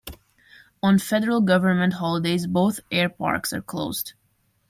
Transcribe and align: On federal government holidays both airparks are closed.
On 0.81 0.97
federal 0.97 1.41
government 1.41 1.93
holidays 1.93 2.47
both 2.47 2.79
airparks 2.91 3.53
are 3.53 3.61
closed. 3.61 4.13